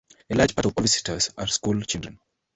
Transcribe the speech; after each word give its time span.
A 0.31 0.35
large 0.35 0.55
part 0.55 0.65
of 0.65 0.73
all 0.75 0.81
visitors 0.81 1.29
are 1.37 1.45
school 1.45 1.79
children. 1.81 2.19